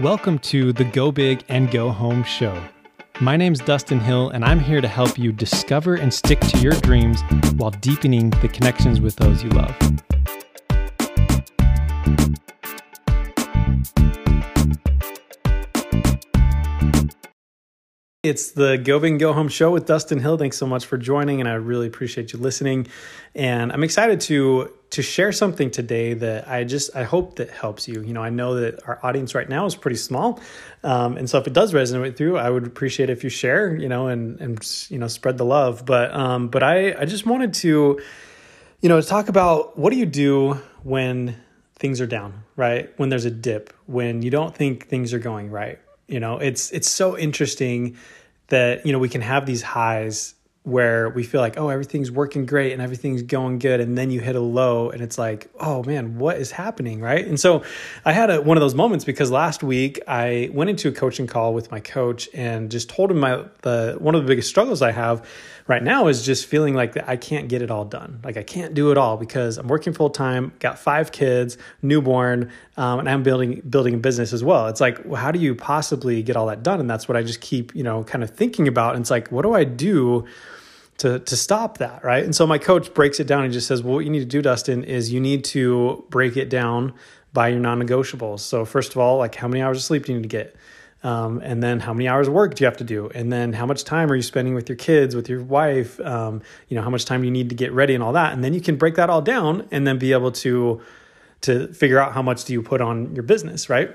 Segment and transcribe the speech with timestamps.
[0.00, 2.62] Welcome to the Go Big and Go Home show.
[3.18, 6.74] My name's Dustin Hill, and I'm here to help you discover and stick to your
[6.74, 7.22] dreams
[7.56, 9.74] while deepening the connections with those you love.
[18.22, 20.36] It's the Go Big and Go Home show with Dustin Hill.
[20.36, 22.86] Thanks so much for joining, and I really appreciate you listening.
[23.34, 27.86] And I'm excited to to share something today that I just I hope that helps
[27.86, 28.00] you.
[28.00, 30.40] You know, I know that our audience right now is pretty small,
[30.82, 33.76] um, and so if it does resonate you, I would appreciate if you share.
[33.76, 35.84] You know, and and you know spread the love.
[35.84, 38.00] But um, but I I just wanted to,
[38.80, 41.36] you know, talk about what do you do when
[41.74, 42.90] things are down, right?
[42.96, 45.78] When there's a dip, when you don't think things are going right.
[46.08, 47.98] You know, it's it's so interesting
[48.48, 50.35] that you know we can have these highs
[50.66, 54.20] where we feel like oh everything's working great and everything's going good and then you
[54.20, 57.24] hit a low and it's like oh man what is happening right?
[57.24, 57.62] And so
[58.04, 61.28] i had a, one of those moments because last week i went into a coaching
[61.28, 64.82] call with my coach and just told him my the one of the biggest struggles
[64.82, 65.24] i have
[65.68, 68.18] right now is just feeling like i can't get it all done.
[68.24, 72.50] Like i can't do it all because i'm working full time got five kids newborn
[72.76, 74.66] um, and i'm building building a business as well.
[74.66, 76.80] It's like well, how do you possibly get all that done?
[76.80, 78.96] And that's what i just keep you know kind of thinking about.
[78.96, 80.26] And it's like what do i do
[80.98, 82.24] to to stop that, right?
[82.24, 84.24] And so my coach breaks it down and just says, "Well, what you need to
[84.24, 86.94] do, Dustin, is you need to break it down
[87.32, 88.40] by your non-negotiables.
[88.40, 90.56] So first of all, like how many hours of sleep do you need to get?"
[91.04, 93.52] Um, and then how many hours of work do you have to do and then
[93.52, 96.82] how much time are you spending with your kids with your wife um, you know
[96.82, 98.76] how much time you need to get ready and all that and then you can
[98.76, 100.80] break that all down and then be able to
[101.42, 103.90] to figure out how much do you put on your business right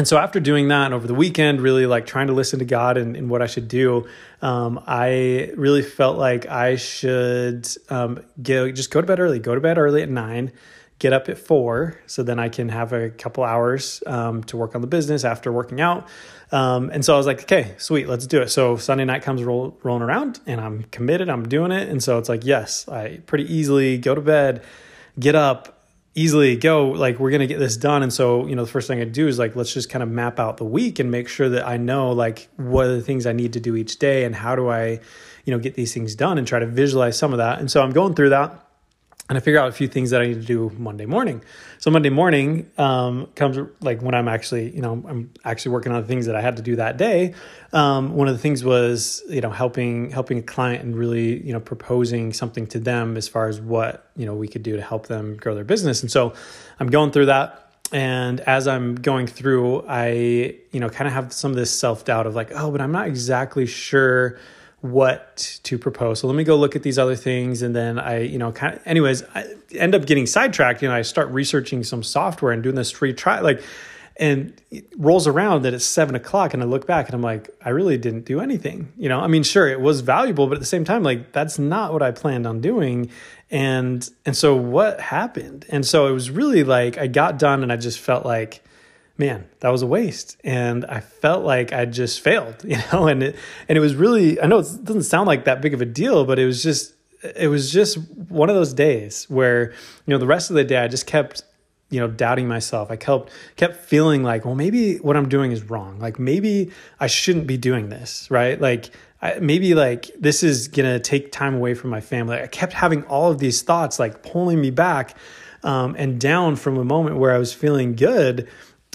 [0.00, 2.64] and so after doing that and over the weekend really like trying to listen to
[2.64, 4.08] god and, and what i should do
[4.40, 9.54] um, i really felt like i should um, go, just go to bed early go
[9.54, 10.52] to bed early at nine
[11.00, 14.74] get up at four so then i can have a couple hours um, to work
[14.74, 16.08] on the business after working out.
[16.50, 18.48] Um, and so i was like okay sweet let's do it.
[18.48, 21.90] So sunday night comes roll, rolling around and i'm committed i'm doing it.
[21.90, 24.62] And so it's like yes i pretty easily go to bed
[25.18, 25.79] get up
[26.14, 28.02] easily go like we're to get this done.
[28.02, 30.08] And so you know the first thing i do is like let's just kind of
[30.08, 33.26] map out the week and make sure that i know like what are the things
[33.26, 35.00] i need to do each day and how do i
[35.44, 37.58] you know get these things done and try to visualize some of that.
[37.60, 38.69] And so i'm going through that
[39.30, 41.40] and I figure out a few things that I need to do Monday morning.
[41.78, 46.02] So Monday morning um, comes like when I'm actually, you know, I'm actually working on
[46.02, 47.34] the things that I had to do that day.
[47.72, 51.52] Um, one of the things was, you know, helping helping a client and really, you
[51.52, 54.82] know, proposing something to them as far as what you know we could do to
[54.82, 56.02] help them grow their business.
[56.02, 56.34] And so
[56.80, 57.70] I'm going through that.
[57.92, 62.04] And as I'm going through, I, you know, kind of have some of this self
[62.04, 64.40] doubt of like, oh, but I'm not exactly sure
[64.80, 66.20] what to propose.
[66.20, 67.62] So let me go look at these other things.
[67.62, 70.82] And then I, you know, kind of, anyways, I end up getting sidetracked.
[70.82, 73.62] You know, I start researching some software and doing this free trial, like,
[74.16, 74.52] and
[74.96, 76.52] rolls around that it's seven o'clock.
[76.54, 78.92] And I look back and I'm like, I really didn't do anything.
[78.96, 81.58] You know, I mean, sure, it was valuable, but at the same time, like, that's
[81.58, 83.10] not what I planned on doing.
[83.50, 85.66] And, and so what happened?
[85.70, 88.62] And so it was really like, I got done and I just felt like,
[89.20, 90.38] man, that was a waste.
[90.42, 93.36] And I felt like I just failed, you know, and it,
[93.68, 96.24] and it was really, I know it doesn't sound like that big of a deal,
[96.24, 97.98] but it was just, it was just
[98.30, 99.72] one of those days where,
[100.06, 101.42] you know, the rest of the day I just kept,
[101.90, 102.90] you know, doubting myself.
[102.90, 105.98] I kept, kept feeling like, well, maybe what I'm doing is wrong.
[105.98, 108.58] Like maybe I shouldn't be doing this, right?
[108.58, 112.40] Like I, maybe like this is going to take time away from my family.
[112.40, 115.14] I kept having all of these thoughts like pulling me back
[115.62, 118.48] um, and down from a moment where I was feeling good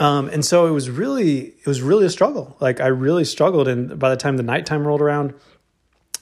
[0.00, 2.56] um, and so it was really, it was really a struggle.
[2.58, 3.68] Like I really struggled.
[3.68, 5.34] And by the time the nighttime rolled around,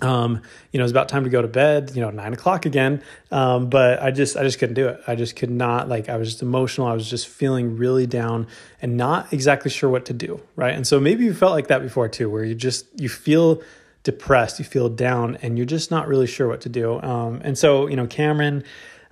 [0.01, 2.67] um, you know, it was about time to go to bed, you know, nine o'clock
[2.67, 3.03] again.
[3.31, 5.01] Um, but I just, I just couldn't do it.
[5.07, 6.87] I just could not, like, I was just emotional.
[6.87, 8.47] I was just feeling really down
[8.83, 10.41] and not exactly sure what to do.
[10.55, 10.75] Right.
[10.75, 13.63] And so maybe you felt like that before too, where you just, you feel
[14.05, 17.01] depressed, you feel down, and you're just not really sure what to do.
[17.01, 18.65] Um, and so, you know, Cameron,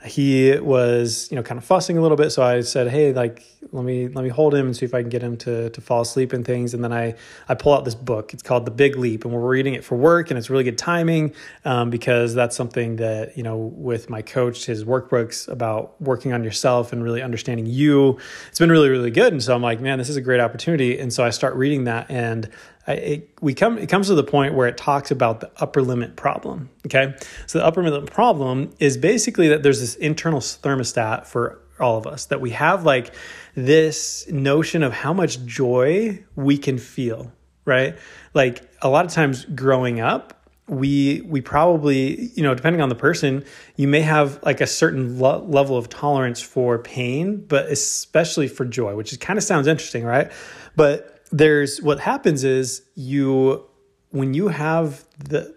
[0.05, 2.31] he was, you know, kind of fussing a little bit.
[2.31, 5.01] So I said, Hey, like, let me, let me hold him and see if I
[5.01, 6.75] can get him to, to fall asleep and things.
[6.75, 7.15] And then I,
[7.49, 8.33] I pull out this book.
[8.33, 10.79] It's called The Big Leap and we're reading it for work and it's really good
[10.79, 11.35] timing
[11.65, 16.45] um, because that's something that, you know, with my coach, his workbooks about working on
[16.45, 18.19] yourself and really understanding you,
[18.49, 19.33] it's been really, really good.
[19.33, 20.99] And so I'm like, man, this is a great opportunity.
[20.99, 22.49] And so I start reading that and
[22.87, 26.17] it, we come it comes to the point where it talks about the upper limit
[26.17, 27.15] problem okay?
[27.47, 32.07] So the upper limit problem is basically that there's this internal thermostat for all of
[32.07, 33.15] us that we have like
[33.55, 37.33] this notion of how much joy we can feel
[37.67, 37.99] right?
[38.33, 40.33] Like a lot of times growing up
[40.69, 43.45] we we probably you know depending on the person
[43.77, 48.65] you may have like a certain lo- level of tolerance for pain but especially for
[48.65, 50.33] joy which is kind of sounds interesting right?
[50.75, 53.65] But there's what happens is you
[54.11, 55.55] when you have the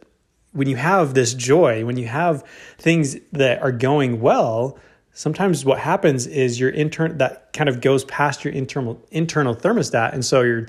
[0.52, 2.44] when you have this joy when you have
[2.78, 4.78] things that are going well
[5.20, 10.14] sometimes what happens is your intern that kind of goes past your internal internal thermostat.
[10.14, 10.62] And so your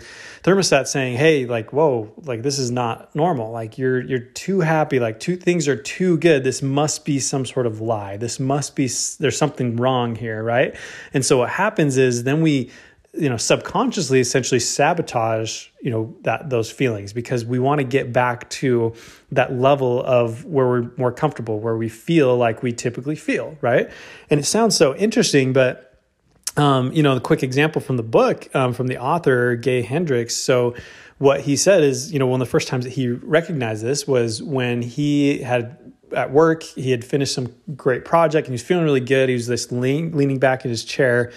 [0.42, 3.52] thermostat saying hey like whoa like this is not normal.
[3.52, 4.98] Like you're you're too happy.
[4.98, 6.42] Like two things are too good.
[6.42, 8.16] This must be some sort of lie.
[8.16, 10.74] This must be there's something wrong here right?
[11.14, 12.72] And so what happens is then we
[13.12, 18.12] you know subconsciously essentially sabotage you know that those feelings because we want to get
[18.12, 18.94] back to
[19.32, 23.90] that level of where we're more comfortable where we feel like we typically feel right?
[24.28, 25.98] And it sounds so interesting but
[26.56, 30.36] um, you know the quick example from the book um, from the author gay hendricks.
[30.36, 30.74] So
[31.18, 34.06] what he said is you know one of the first times that he recognized this
[34.06, 38.62] was when he had at work he had finished some great project and he was
[38.62, 39.28] feeling really good.
[39.28, 41.32] He was just lean, leaning back in his chair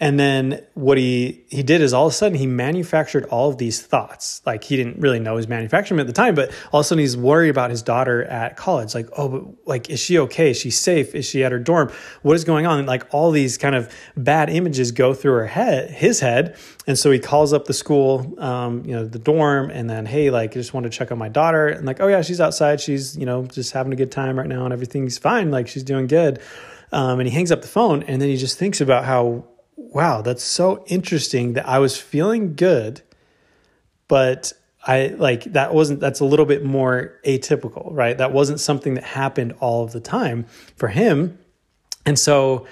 [0.00, 3.58] and then what he he did is all of a sudden he manufactured all of
[3.58, 4.40] these thoughts.
[4.46, 7.00] Like he didn't really know was manufacturing at the time, but all of a sudden
[7.00, 8.94] he's worried about his daughter at college.
[8.94, 10.52] Like, oh, but like, is she okay?
[10.52, 11.14] Is she safe?
[11.14, 11.92] Is she at her dorm?
[12.22, 12.86] What is going on?
[12.86, 16.56] Like all these kind of bad images go through her head, his head.
[16.86, 20.30] And so he calls up the school, um, you know, the dorm, and then, hey,
[20.30, 21.68] like, I just want to check on my daughter.
[21.68, 22.80] And like, oh yeah, she's outside.
[22.80, 25.50] She's, you know, just having a good time right now and everything's fine.
[25.50, 26.40] Like she's doing good.
[26.92, 29.44] Um, and he hangs up the phone and then he just thinks about how
[29.80, 33.00] wow, that's so interesting that I was feeling good,
[34.08, 34.52] but
[34.86, 38.16] I like that wasn't that's a little bit more atypical, right?
[38.16, 40.46] That wasn't something that happened all of the time
[40.76, 41.38] for him.
[42.06, 42.66] And so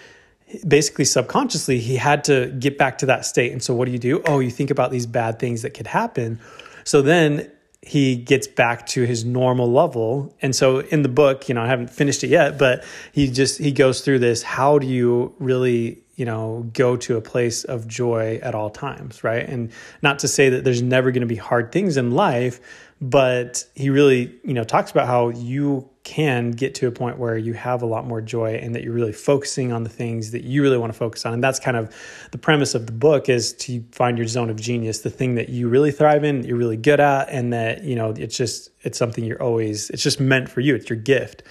[0.66, 3.52] basically subconsciously he had to get back to that state.
[3.52, 4.22] And so what do you do?
[4.26, 6.40] Oh, you think about these bad things that could happen.
[6.84, 7.50] So then
[7.82, 10.34] he gets back to his normal level.
[10.40, 13.58] And so in the book, you know, I haven't finished it yet, but he just
[13.58, 17.87] he goes through this how do you really you know, go to a place of
[17.87, 19.49] joy at all times, right?
[19.49, 19.70] And
[20.03, 22.61] not to say that there's never going to be hard things in life,
[23.00, 27.38] but he really, you know, talks about how you can get to a point where
[27.38, 30.43] you have a lot more joy and that you're really focusing on the things that
[30.43, 31.35] you really want to focus on.
[31.35, 31.94] And that's kind of
[32.32, 35.50] the premise of the book is to find your zone of genius, the thing that
[35.50, 38.99] you really thrive in, you're really good at, and that, you know, it's just it's
[38.99, 40.75] something you're always it's just meant for you.
[40.75, 41.44] It's your gift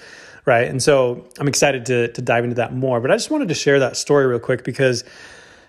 [0.47, 0.67] right?
[0.67, 2.99] And so I'm excited to to dive into that more.
[2.99, 5.03] But I just wanted to share that story real quick because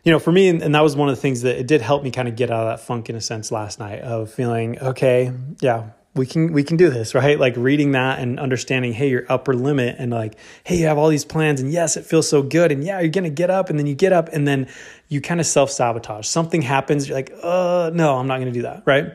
[0.05, 2.03] you know, for me, and, that was one of the things that it did help
[2.03, 4.79] me kind of get out of that funk in a sense last night of feeling,
[4.79, 7.39] okay, yeah, we can we can do this, right?
[7.39, 11.09] Like reading that and understanding, hey, your upper limit and like, hey, you have all
[11.09, 12.73] these plans and yes, it feels so good.
[12.73, 14.69] And yeah, you're gonna get up and then you get up and then
[15.09, 16.27] you kind of self-sabotage.
[16.27, 19.13] Something happens, you're like, uh, no, I'm not gonna do that, right?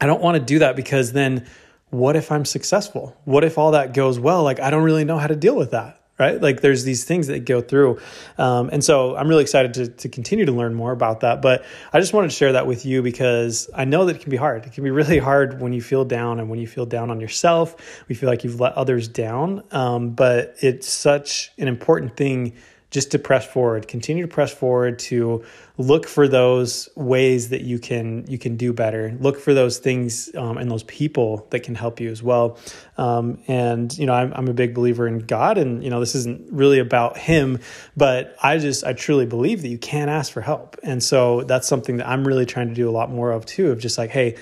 [0.00, 1.46] I don't want to do that because then
[1.90, 3.16] what if I'm successful?
[3.24, 4.42] What if all that goes well?
[4.42, 5.96] Like, I don't really know how to deal with that.
[6.18, 6.38] Right.
[6.38, 7.98] Like there's these things that go through.
[8.36, 11.40] Um, and so I'm really excited to, to continue to learn more about that.
[11.40, 11.64] But
[11.94, 14.36] I just wanted to share that with you because I know that it can be
[14.36, 14.66] hard.
[14.66, 17.22] It can be really hard when you feel down and when you feel down on
[17.22, 18.04] yourself.
[18.06, 19.62] We feel like you've let others down.
[19.70, 22.52] Um, but it's such an important thing
[22.90, 25.44] just to press forward continue to press forward to
[25.80, 29.16] look for those ways that you can you can do better.
[29.20, 32.58] Look for those things um, and those people that can help you as well.
[32.98, 36.14] Um, and you know I'm, I'm a big believer in god and you know this
[36.14, 37.60] isn't really about him
[37.96, 40.76] but i just i truly believe that you can ask for help.
[40.82, 43.70] And so that's something that i'm really trying to do a lot more of too
[43.70, 44.36] of just like hey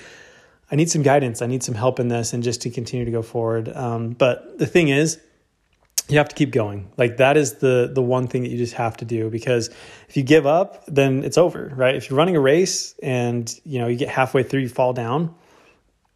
[0.71, 1.41] i need some guidance.
[1.41, 3.69] I need some help in this and just to continue to go forward.
[3.69, 5.19] Um, but the thing is
[6.09, 6.91] you have to keep going.
[6.97, 9.69] Like that is the the one thing that you just have to do because
[10.07, 11.95] if you give up, then it's over, right?
[11.95, 15.35] If you're running a race and you know you get halfway through, you fall down,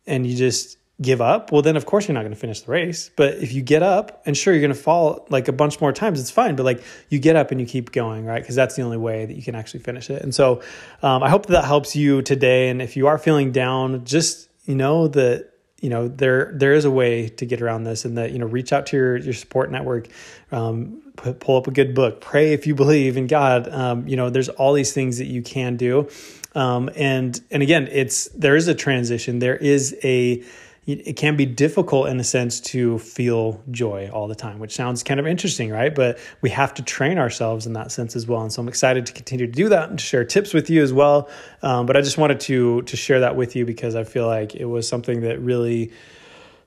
[0.07, 2.71] and you just give up, well then of course you're not going to finish the
[2.71, 3.11] race.
[3.15, 5.91] But if you get up, and sure you're going to fall like a bunch more
[5.91, 6.55] times, it's fine.
[6.55, 8.41] But like you get up and you keep going, right?
[8.41, 10.21] Because that's the only way that you can actually finish it.
[10.21, 10.61] And so
[11.01, 12.69] um, I hope that, that helps you today.
[12.69, 15.52] And if you are feeling down, just you know that
[15.83, 18.45] you know there there is a way to get around this and that you know
[18.45, 20.07] reach out to your your support network
[20.51, 21.01] um,
[21.39, 24.49] pull up a good book pray if you believe in god um, you know there's
[24.49, 26.09] all these things that you can do.
[26.55, 29.39] Um, and and again it's there is a transition.
[29.39, 30.43] There is a
[30.85, 35.01] it can be difficult in a sense to feel joy all the time, which sounds
[35.01, 35.95] kind of interesting, right?
[35.95, 38.41] But we have to train ourselves in that sense as well.
[38.41, 40.83] And so I'm excited to continue to do that and to share tips with you
[40.83, 41.29] as well.
[41.61, 44.55] Um, but I just wanted to to share that with you because I feel like
[44.55, 45.93] it was something that really,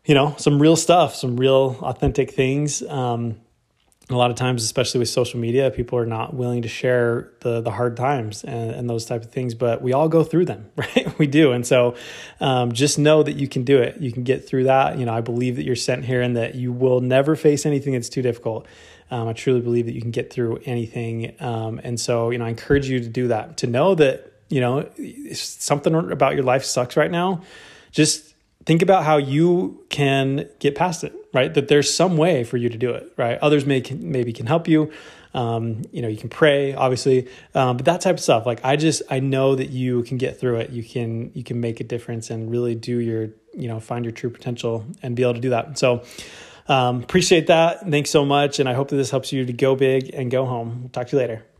[0.06, 2.82] you know, some real stuff, some real authentic things.
[2.82, 3.36] Um,
[4.08, 7.60] a lot of times, especially with social media, people are not willing to share the
[7.60, 9.54] the hard times and, and those type of things.
[9.54, 11.18] But we all go through them, right?
[11.18, 11.96] we do, and so
[12.40, 14.00] um, just know that you can do it.
[14.00, 14.98] You can get through that.
[14.98, 17.94] You know, I believe that you're sent here and that you will never face anything
[17.94, 18.66] that's too difficult.
[19.10, 22.44] Um, I truly believe that you can get through anything, um, and so you know,
[22.44, 23.56] I encourage you to do that.
[23.58, 24.88] To know that you know
[25.32, 27.42] something about your life sucks right now,
[27.90, 28.25] just
[28.66, 31.52] think about how you can get past it right?
[31.52, 33.38] That there's some way for you to do it right?
[33.38, 34.90] Others may can, maybe can help you.
[35.34, 37.28] Um, you know you can pray obviously.
[37.54, 40.40] Um, but that type of stuff like i just i know that you can get
[40.40, 40.70] through it.
[40.70, 44.12] You can you can make a difference and really do your you know find your
[44.12, 45.78] true potential and be able to do that.
[45.78, 46.04] So
[46.68, 47.88] um, appreciate that.
[47.88, 48.58] Thanks so much.
[48.58, 50.90] And i hope that this helps you to go big and go home.
[50.92, 51.55] Talk to you later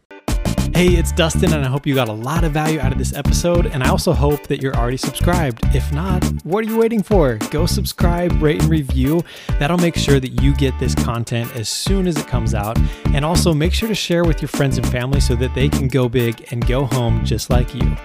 [0.77, 3.15] Hey, it's Dustin, and I hope you got a lot of value out of this
[3.15, 3.65] episode.
[3.65, 5.65] And I also hope that you're already subscribed.
[5.75, 7.37] If not, what are you waiting for?
[7.51, 9.25] Go subscribe, rate, and review.
[9.59, 12.79] That'll make sure that you get this content as soon as it comes out.
[13.15, 15.89] And also make sure to share with your friends and family so that they can
[15.89, 17.97] go big and go home just like you.